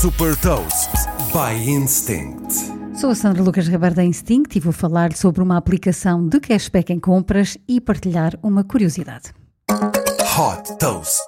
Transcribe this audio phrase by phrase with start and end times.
[0.00, 0.88] Super Toast
[1.30, 2.54] by Instinct.
[2.98, 6.90] Sou a Sandra Lucas Ribeiro da Instinct e vou falar sobre uma aplicação de cashback
[6.90, 9.34] em compras e partilhar uma curiosidade.
[9.68, 11.20] Hot Toast.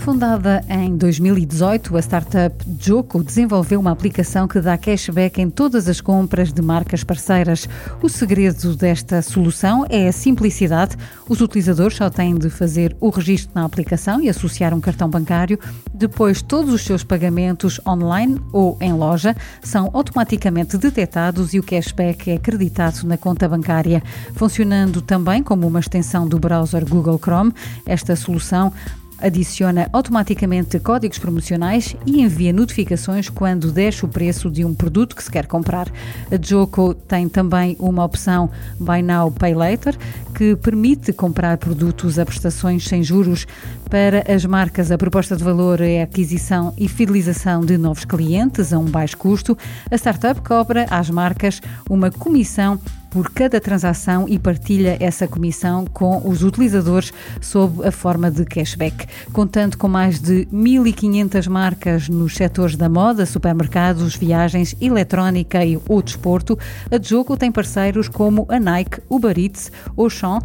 [0.00, 6.00] Fundada em 2018, a startup Joko desenvolveu uma aplicação que dá cashback em todas as
[6.00, 7.68] compras de marcas parceiras.
[8.02, 10.96] O segredo desta solução é a simplicidade.
[11.28, 15.58] Os utilizadores só têm de fazer o registro na aplicação e associar um cartão bancário.
[15.92, 22.30] Depois, todos os seus pagamentos online ou em loja são automaticamente detectados e o cashback
[22.30, 24.02] é acreditado na conta bancária.
[24.34, 27.52] Funcionando também como uma extensão do browser Google Chrome,
[27.84, 28.72] esta solução
[29.20, 35.22] adiciona automaticamente códigos promocionais e envia notificações quando desce o preço de um produto que
[35.22, 35.88] se quer comprar.
[36.30, 39.96] A Joko tem também uma opção Buy Now Pay Later
[40.34, 43.46] que permite comprar produtos a prestações sem juros.
[43.88, 48.72] Para as marcas, a proposta de valor é a aquisição e fidelização de novos clientes
[48.72, 49.56] a um baixo custo.
[49.90, 52.78] A startup cobra às marcas uma comissão
[53.10, 59.06] por cada transação e partilha essa comissão com os utilizadores sob a forma de cashback.
[59.32, 66.02] Contando com mais de 1.500 marcas nos setores da moda, supermercados, viagens, eletrónica e o
[66.02, 66.58] desporto,
[66.90, 70.38] a Jogo tem parceiros como a Nike, Uber Eats, Auchan,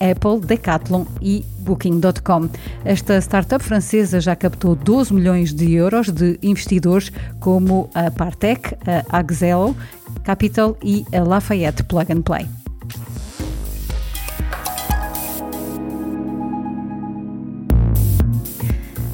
[0.00, 2.48] Apple, Decathlon e Booking.com.
[2.84, 9.18] Esta startup francesa já captou 12 milhões de euros de investidores como a Partec, a
[9.18, 9.76] Axelo
[10.24, 12.46] Capital e a Lafayette Plug and Play.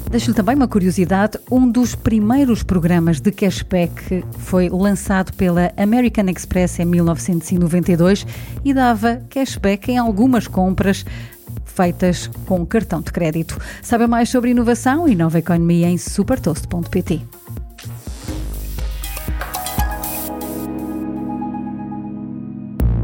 [0.09, 6.79] Deixo-lhe também uma curiosidade: um dos primeiros programas de cashback foi lançado pela American Express
[6.79, 8.25] em 1992
[8.63, 11.05] e dava cashback em algumas compras
[11.65, 13.59] feitas com cartão de crédito.
[13.81, 17.36] Sabe mais sobre inovação e nova economia em supertoast.pt.